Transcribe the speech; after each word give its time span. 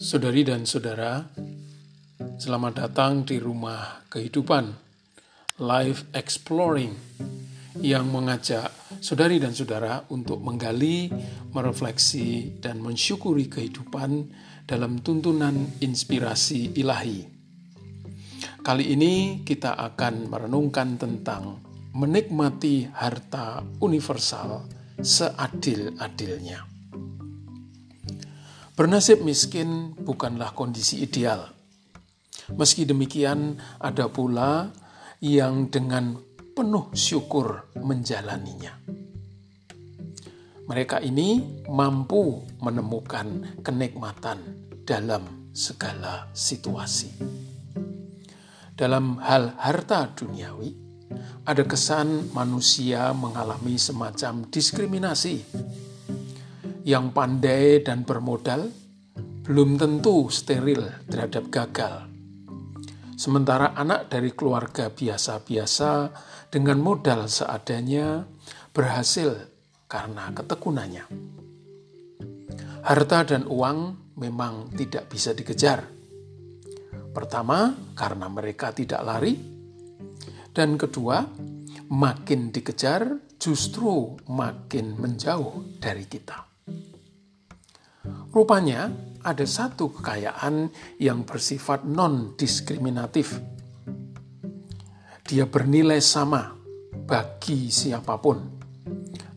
Saudari 0.00 0.48
dan 0.48 0.64
saudara, 0.64 1.20
selamat 2.40 2.72
datang 2.88 3.20
di 3.20 3.36
rumah 3.36 4.00
kehidupan 4.08 4.72
Life 5.60 6.08
Exploring 6.16 6.88
yang 7.84 8.08
mengajak 8.08 8.72
saudari 9.04 9.36
dan 9.36 9.52
saudara 9.52 10.00
untuk 10.08 10.40
menggali, 10.40 11.12
merefleksi, 11.52 12.56
dan 12.64 12.80
mensyukuri 12.80 13.52
kehidupan 13.52 14.24
dalam 14.64 15.04
tuntunan 15.04 15.68
inspirasi 15.84 16.80
ilahi. 16.80 17.20
Kali 18.64 18.96
ini 18.96 19.44
kita 19.44 19.76
akan 19.76 20.32
merenungkan 20.32 20.96
tentang 20.96 21.60
menikmati 21.92 22.88
harta 22.88 23.60
universal 23.84 24.64
seadil-adilnya. 24.96 26.69
Bernasib 28.80 29.20
miskin 29.20 29.92
bukanlah 29.92 30.56
kondisi 30.56 31.04
ideal. 31.04 31.52
Meski 32.56 32.88
demikian, 32.88 33.60
ada 33.76 34.08
pula 34.08 34.72
yang 35.20 35.68
dengan 35.68 36.16
penuh 36.56 36.88
syukur 36.96 37.68
menjalaninya. 37.76 38.72
Mereka 40.64 41.04
ini 41.04 41.60
mampu 41.68 42.40
menemukan 42.64 43.60
kenikmatan 43.60 44.40
dalam 44.88 45.52
segala 45.52 46.32
situasi. 46.32 47.20
Dalam 48.72 49.20
hal 49.20 49.60
harta 49.60 50.08
duniawi, 50.08 50.72
ada 51.44 51.68
kesan 51.68 52.32
manusia 52.32 53.12
mengalami 53.12 53.76
semacam 53.76 54.48
diskriminasi 54.48 55.44
yang 56.90 57.14
pandai 57.14 57.86
dan 57.86 58.02
bermodal 58.02 58.66
belum 59.46 59.78
tentu 59.78 60.26
steril 60.26 61.06
terhadap 61.06 61.46
gagal. 61.46 62.10
Sementara 63.14 63.78
anak 63.78 64.10
dari 64.10 64.34
keluarga 64.34 64.90
biasa-biasa 64.90 66.10
dengan 66.50 66.82
modal 66.82 67.30
seadanya 67.30 68.26
berhasil 68.74 69.30
karena 69.86 70.34
ketekunannya. 70.34 71.04
Harta 72.80 73.18
dan 73.22 73.46
uang 73.46 73.78
memang 74.18 74.74
tidak 74.74 75.06
bisa 75.12 75.30
dikejar. 75.30 75.86
Pertama, 77.10 77.76
karena 77.94 78.26
mereka 78.32 78.72
tidak 78.72 79.02
lari, 79.04 79.34
dan 80.50 80.80
kedua, 80.80 81.22
makin 81.92 82.50
dikejar 82.50 83.20
justru 83.36 84.16
makin 84.30 84.96
menjauh 84.96 85.76
dari 85.82 86.06
kita. 86.06 86.49
Rupanya 88.30 88.88
ada 89.20 89.44
satu 89.44 89.92
kekayaan 89.92 90.72
yang 90.96 91.28
bersifat 91.28 91.84
non-diskriminatif. 91.84 93.36
Dia 95.26 95.46
bernilai 95.46 96.00
sama 96.02 96.56
bagi 97.06 97.70
siapa 97.70 98.18
pun, 98.18 98.38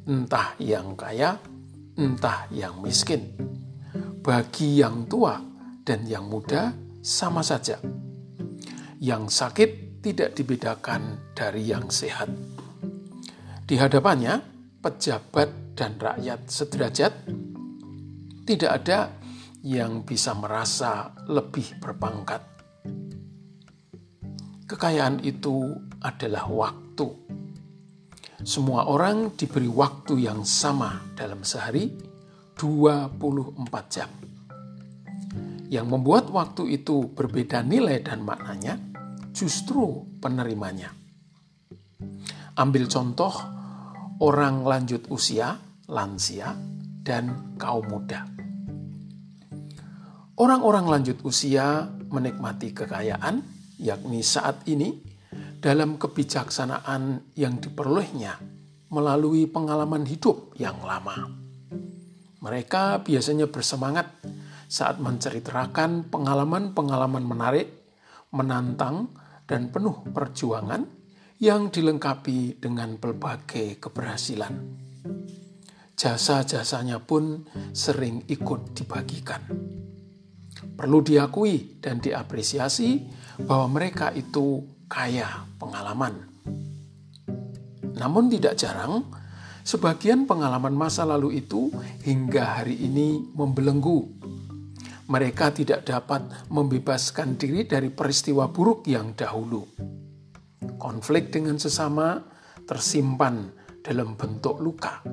entah 0.07 0.57
yang 0.57 0.97
kaya, 0.97 1.38
entah 1.99 2.49
yang 2.49 2.81
miskin. 2.81 3.33
Bagi 4.23 4.79
yang 4.79 5.05
tua 5.05 5.35
dan 5.83 6.07
yang 6.07 6.31
muda 6.31 6.71
sama 7.03 7.44
saja. 7.44 7.77
Yang 9.03 9.23
sakit 9.35 9.69
tidak 9.99 10.31
dibedakan 10.33 11.33
dari 11.35 11.67
yang 11.67 11.91
sehat. 11.91 12.31
Di 13.67 13.75
hadapannya, 13.75 14.39
pejabat 14.79 15.75
dan 15.75 15.99
rakyat 15.99 16.47
sederajat 16.47 17.13
tidak 18.44 18.72
ada 18.83 18.99
yang 19.63 20.03
bisa 20.03 20.36
merasa 20.36 21.16
lebih 21.31 21.79
berpangkat. 21.79 22.44
Kekayaan 24.68 25.23
itu 25.23 25.72
adalah 26.03 26.44
waktu. 26.51 27.07
Semua 28.44 28.91
orang 28.91 29.31
diberi 29.40 29.72
waktu 29.72 30.28
yang 30.28 30.44
sama 30.44 31.16
dalam 31.16 31.47
sehari 31.47 31.88
24 32.59 33.56
jam. 33.88 34.12
Yang 35.72 35.85
membuat 35.88 36.28
waktu 36.28 36.75
itu 36.75 37.07
berbeda 37.16 37.63
nilai 37.63 38.03
dan 38.03 38.28
maknanya 38.28 38.75
justru 39.31 40.03
penerimanya. 40.19 40.91
Ambil 42.59 42.91
contoh 42.91 43.34
orang 44.19 44.68
lanjut 44.68 45.07
usia, 45.07 45.57
lansia, 45.88 46.72
dan 47.03 47.56
kaum 47.59 47.86
muda. 47.91 48.25
Orang-orang 50.34 50.90
lanjut 50.90 51.22
usia 51.22 51.94
menikmati 52.09 52.74
kekayaan, 52.74 53.46
yakni 53.78 54.25
saat 54.25 54.66
ini, 54.66 54.97
dalam 55.62 55.96
kebijaksanaan 56.02 57.36
yang 57.38 57.62
diperolehnya 57.62 58.36
melalui 58.90 59.47
pengalaman 59.47 60.03
hidup 60.03 60.58
yang 60.59 60.81
lama. 60.84 61.31
Mereka 62.44 63.08
biasanya 63.08 63.47
bersemangat 63.47 64.12
saat 64.68 65.00
menceritakan 65.00 66.12
pengalaman-pengalaman 66.12 67.24
menarik, 67.24 67.69
menantang, 68.34 69.13
dan 69.47 69.69
penuh 69.69 70.02
perjuangan 70.12 70.84
yang 71.40 71.69
dilengkapi 71.69 72.59
dengan 72.59 72.97
berbagai 72.97 73.80
keberhasilan. 73.80 74.53
Jasa-jasanya 75.94 76.98
pun 77.06 77.46
sering 77.72 78.26
ikut 78.26 78.74
dibagikan. 78.74 79.46
Perlu 80.74 81.06
diakui 81.06 81.78
dan 81.78 82.02
diapresiasi 82.02 83.06
bahwa 83.46 83.78
mereka 83.78 84.09
itu 84.09 84.66
kaya 84.90 85.46
pengalaman. 85.62 86.34
Namun 87.94 88.26
tidak 88.30 88.58
jarang, 88.58 89.06
sebagian 89.62 90.26
pengalaman 90.26 90.74
masa 90.74 91.06
lalu 91.06 91.46
itu 91.46 91.70
hingga 92.02 92.62
hari 92.62 92.78
ini 92.84 93.22
membelenggu. 93.38 94.10
Mereka 95.14 95.54
tidak 95.54 95.86
dapat 95.86 96.25
membebaskan 96.50 97.38
diri 97.38 97.70
dari 97.70 97.94
peristiwa 97.94 98.50
buruk 98.50 98.90
yang 98.90 99.14
dahulu. 99.14 99.62
Konflik 100.81 101.30
dengan 101.30 101.62
sesama 101.62 102.18
tersimpan 102.66 103.52
dalam 103.84 104.16
bentuk 104.16 104.58
luka. 104.64 105.04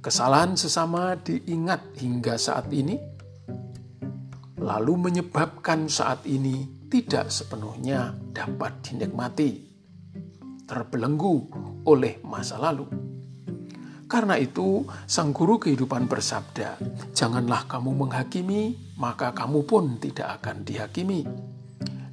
Kesalahan 0.00 0.56
sesama 0.56 1.12
diingat 1.12 2.00
hingga 2.00 2.40
saat 2.40 2.72
ini 2.72 2.96
lalu 4.56 4.96
menyebabkan 4.96 5.92
saat 5.92 6.24
ini 6.24 6.88
tidak 6.88 7.28
sepenuhnya 7.28 8.16
dapat 8.32 8.80
dinikmati, 8.80 9.60
terbelenggu 10.64 11.36
oleh 11.84 12.16
masa 12.24 12.56
lalu. 12.56 12.88
Karena 14.08 14.40
itu, 14.40 14.88
sang 15.04 15.36
guru 15.36 15.60
kehidupan 15.60 16.08
bersabda, 16.08 16.80
"Janganlah 17.12 17.68
kamu 17.68 17.92
menghakimi, 18.00 18.96
maka 18.96 19.36
kamu 19.36 19.68
pun 19.68 20.00
tidak 20.00 20.40
akan 20.40 20.64
dihakimi, 20.64 21.28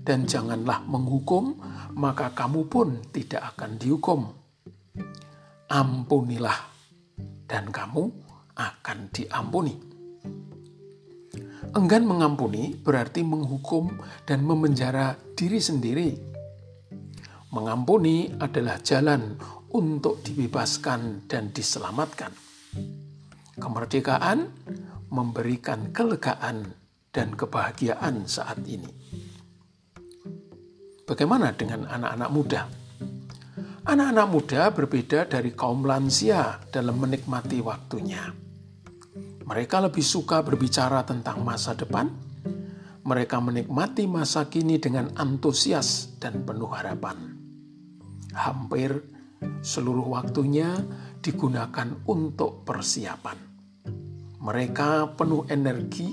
dan 0.03 0.27
janganlah 0.27 0.83
menghukum, 0.83 1.55
maka 1.95 2.35
kamu 2.35 2.67
pun 2.67 2.99
tidak 3.15 3.55
akan 3.55 3.79
dihukum. 3.79 4.27
Ampunilah, 5.71 6.76
dan 7.49 7.71
kamu 7.71 8.11
akan 8.53 8.97
diampuni." 9.15 9.75
Enggan 11.75 12.07
mengampuni 12.07 12.77
berarti 12.79 13.25
menghukum 13.27 13.91
dan 14.23 14.45
memenjara 14.45 15.19
diri 15.35 15.59
sendiri. 15.59 16.09
Mengampuni 17.51 18.31
adalah 18.39 18.79
jalan 18.79 19.35
untuk 19.71 20.23
dibebaskan 20.23 21.27
dan 21.27 21.51
diselamatkan. 21.51 22.31
Kemerdekaan 23.57 24.47
memberikan 25.11 25.91
kelegaan 25.91 26.71
dan 27.11 27.33
kebahagiaan 27.33 28.29
saat 28.29 28.61
ini. 28.63 28.91
Bagaimana 31.07 31.55
dengan 31.55 31.87
anak-anak 31.87 32.29
muda? 32.31 32.61
Anak-anak 33.87 34.27
muda 34.27 34.61
berbeda 34.75 35.31
dari 35.31 35.55
kaum 35.55 35.87
lansia 35.87 36.59
dalam 36.69 36.99
menikmati 36.99 37.63
waktunya 37.63 38.47
mereka 39.47 39.79
lebih 39.79 40.03
suka 40.03 40.43
berbicara 40.43 41.07
tentang 41.07 41.39
masa 41.39 41.71
depan. 41.71 42.11
Mereka 43.07 43.39
menikmati 43.39 44.03
masa 44.03 44.51
kini 44.51 44.75
dengan 44.75 45.15
antusias 45.15 46.19
dan 46.19 46.43
penuh 46.43 46.67
harapan. 46.67 47.15
Hampir 48.35 48.91
seluruh 49.63 50.11
waktunya 50.11 50.75
digunakan 51.23 51.95
untuk 52.11 52.67
persiapan. 52.67 53.39
Mereka 54.43 55.15
penuh 55.15 55.47
energi 55.47 56.11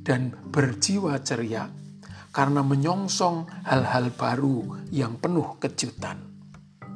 dan 0.00 0.32
berjiwa 0.32 1.20
ceria 1.20 1.68
karena 2.32 2.64
menyongsong 2.64 3.68
hal-hal 3.68 4.16
baru 4.16 4.88
yang 4.88 5.20
penuh 5.20 5.60
kejutan. 5.60 6.31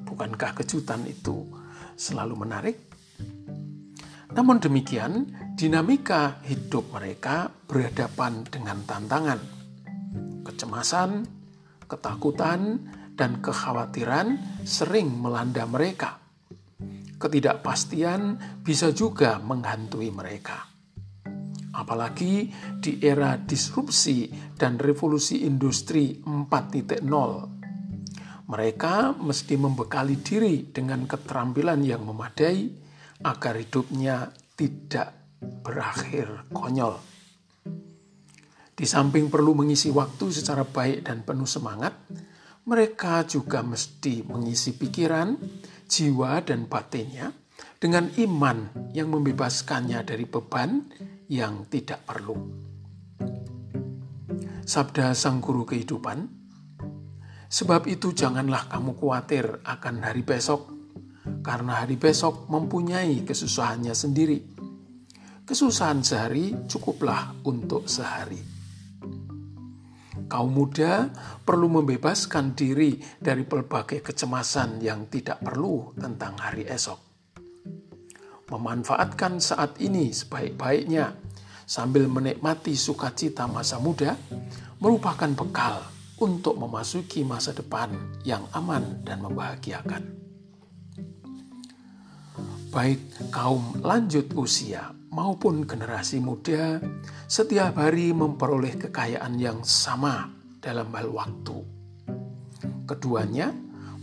Bukankah 0.06 0.54
kejutan 0.62 1.02
itu 1.04 1.42
selalu 1.98 2.46
menarik? 2.46 2.78
Namun 4.30 4.62
demikian, 4.62 5.26
dinamika 5.58 6.38
hidup 6.46 6.94
mereka 6.94 7.50
berhadapan 7.50 8.46
dengan 8.46 8.84
tantangan, 8.86 9.40
kecemasan, 10.46 11.26
ketakutan, 11.90 12.84
dan 13.16 13.40
kekhawatiran 13.40 14.60
sering 14.68 15.08
melanda 15.08 15.64
mereka. 15.64 16.20
Ketidakpastian 17.16 18.36
bisa 18.60 18.92
juga 18.92 19.40
menghantui 19.40 20.12
mereka. 20.12 20.68
Apalagi 21.72 22.52
di 22.76 23.00
era 23.00 23.40
disrupsi 23.40 24.28
dan 24.52 24.76
revolusi 24.76 25.48
industri 25.48 26.20
4.0. 26.20 27.55
Mereka 28.46 29.18
mesti 29.18 29.58
membekali 29.58 30.22
diri 30.22 30.70
dengan 30.70 31.02
keterampilan 31.06 31.82
yang 31.82 32.06
memadai 32.06 32.70
agar 33.26 33.58
hidupnya 33.58 34.30
tidak 34.54 35.10
berakhir 35.42 36.46
konyol. 36.54 36.96
Di 38.76 38.84
samping 38.84 39.32
perlu 39.32 39.56
mengisi 39.56 39.88
waktu 39.88 40.30
secara 40.30 40.62
baik 40.62 41.08
dan 41.08 41.24
penuh 41.24 41.48
semangat, 41.48 41.96
mereka 42.66 43.24
juga 43.24 43.64
mesti 43.64 44.26
mengisi 44.26 44.76
pikiran, 44.76 45.32
jiwa, 45.88 46.44
dan 46.44 46.68
batinnya 46.68 47.32
dengan 47.80 48.10
iman 48.20 48.90
yang 48.92 49.08
membebaskannya 49.10 50.02
dari 50.04 50.28
beban 50.28 50.86
yang 51.32 51.64
tidak 51.72 52.04
perlu. 52.04 52.36
Sabda 54.66 55.14
Sang 55.14 55.38
Guru 55.38 55.62
Kehidupan, 55.62 56.45
sebab 57.46 57.86
itu 57.90 58.12
janganlah 58.12 58.70
kamu 58.70 58.94
khawatir 58.98 59.62
akan 59.62 59.94
hari 60.02 60.22
besok, 60.22 60.70
karena 61.42 61.82
hari 61.84 61.98
besok 61.98 62.46
mempunyai 62.50 63.22
kesusahannya 63.22 63.94
sendiri. 63.94 64.38
Kesusahan 65.46 66.02
sehari 66.02 66.66
cukuplah 66.66 67.38
untuk 67.46 67.86
sehari 67.86 68.56
kaum 70.26 70.50
muda 70.50 71.08
perlu 71.46 71.70
membebaskan 71.70 72.52
diri 72.58 72.98
dari 73.16 73.46
berbagai 73.46 74.02
kecemasan 74.02 74.82
yang 74.82 75.06
tidak 75.06 75.40
perlu 75.40 75.94
tentang 75.96 76.34
hari 76.36 76.66
esok. 76.66 76.98
Memanfaatkan 78.46 79.42
saat 79.42 79.78
ini 79.82 80.14
sebaik-baiknya 80.14 81.14
sambil 81.66 82.06
menikmati 82.06 82.78
sukacita 82.78 83.50
masa 83.50 83.82
muda 83.82 84.14
merupakan 84.78 85.30
bekal 85.34 85.82
untuk 86.20 86.56
memasuki 86.56 87.24
masa 87.24 87.52
depan 87.52 87.92
yang 88.24 88.48
aman 88.56 89.04
dan 89.04 89.20
membahagiakan. 89.20 90.16
Baik 92.72 93.00
kaum 93.32 93.80
lanjut 93.80 94.32
usia 94.36 94.92
maupun 95.08 95.64
generasi 95.64 96.20
muda 96.20 96.76
setiap 97.24 97.80
hari 97.80 98.12
memperoleh 98.12 98.76
kekayaan 98.76 99.40
yang 99.40 99.64
sama 99.64 100.28
dalam 100.60 100.92
hal 100.92 101.08
waktu. 101.08 101.56
Keduanya 102.84 103.48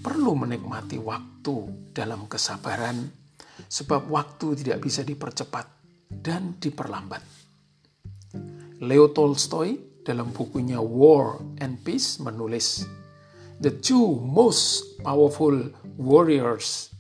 perlu 0.02 0.34
menikmati 0.34 0.98
waktu 0.98 1.90
dalam 1.94 2.26
kesabaran, 2.26 3.14
sebab 3.70 4.10
waktu 4.10 4.58
tidak 4.66 4.82
bisa 4.82 5.06
dipercepat 5.06 5.70
dan 6.10 6.58
diperlambat. 6.58 7.22
Leo 8.84 9.14
Tolstoy 9.14 9.93
dalam 10.04 10.36
bukunya 10.36 10.80
War 10.84 11.40
and 11.64 11.80
Peace 11.82 12.20
menulis, 12.20 12.84
The 13.64 13.72
two 13.72 14.20
most 14.20 15.00
powerful 15.04 15.72
warriors 15.96 16.92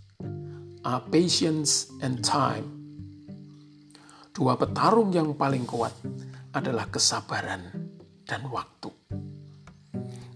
are 0.88 1.04
patience 1.12 1.92
and 2.00 2.24
time 2.24 2.84
dua 4.34 4.58
petarung 4.58 5.14
yang 5.14 5.38
paling 5.38 5.62
kuat 5.70 5.94
adalah 6.58 6.90
kesabaran 6.90 7.70
dan 8.26 8.50
waktu. 8.50 8.90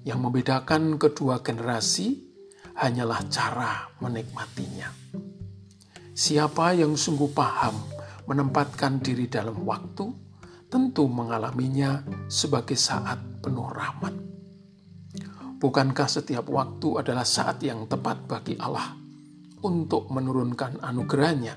Yang 0.05 0.19
membedakan 0.21 1.01
kedua 1.01 1.41
generasi 1.41 2.21
hanyalah 2.77 3.25
cara 3.27 3.89
menikmatinya. 3.99 4.93
Siapa 6.13 6.77
yang 6.77 6.93
sungguh 6.93 7.33
paham 7.33 7.73
menempatkan 8.29 9.01
diri 9.01 9.25
dalam 9.25 9.65
waktu, 9.65 10.05
tentu 10.67 11.07
mengalaminya 11.07 12.03
sebagai 12.27 12.75
saat 12.75 13.19
penuh 13.39 13.71
rahmat. 13.71 14.13
Bukankah 15.57 16.05
setiap 16.05 16.51
waktu 16.53 17.01
adalah 17.01 17.25
saat 17.25 17.63
yang 17.65 17.89
tepat 17.89 18.29
bagi 18.29 18.59
Allah 18.59 18.93
untuk 19.63 20.11
menurunkan 20.13 20.83
anugerahnya 20.83 21.55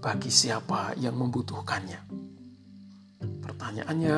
bagi 0.00 0.30
siapa 0.32 0.96
yang 0.96 1.18
membutuhkannya. 1.18 2.00
Pertanyaannya, 3.44 4.16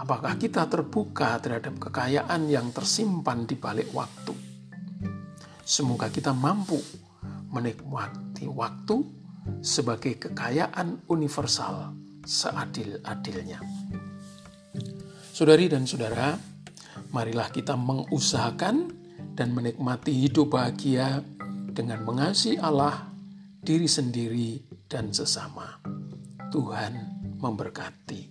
apakah 0.00 0.34
kita 0.40 0.66
terbuka 0.66 1.38
terhadap 1.38 1.78
kekayaan 1.78 2.48
yang 2.50 2.72
tersimpan 2.74 3.44
di 3.46 3.54
balik 3.54 3.92
waktu? 3.94 4.34
Semoga 5.62 6.10
kita 6.10 6.34
mampu 6.34 6.80
menikmati 7.54 8.50
waktu 8.50 9.04
sebagai 9.62 10.18
kekayaan 10.18 11.06
universal 11.06 11.99
seadil-adilnya. 12.24 13.60
Saudari 15.34 15.66
dan 15.66 15.88
saudara, 15.88 16.36
marilah 17.10 17.48
kita 17.50 17.74
mengusahakan 17.74 18.92
dan 19.34 19.56
menikmati 19.56 20.28
hidup 20.28 20.52
bahagia 20.52 21.24
dengan 21.70 22.04
mengasihi 22.04 22.60
Allah, 22.60 23.08
diri 23.62 23.88
sendiri, 23.88 24.60
dan 24.90 25.14
sesama. 25.14 25.80
Tuhan 26.50 26.92
memberkati. 27.38 28.29